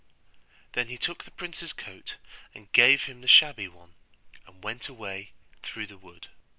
[0.73, 2.15] Then he took the prince's coat,
[2.55, 3.93] and gave him the shabby one,
[4.47, 6.27] and went away through the wood.